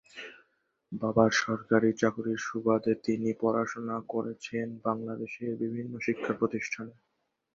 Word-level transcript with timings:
বাবার 0.91 1.31
সরকারি 1.41 1.89
চাকরির 1.93 2.39
সুবাদে 2.39 2.93
তিনি 3.05 3.29
পড়াশোনা 3.41 3.97
করেছেন 4.13 4.67
বাংলাদেশের 4.85 5.51
বিভিন্ন 5.63 5.93
শিক্ষা 5.99 6.33
প্রতিষ্ঠানে। 6.33 6.93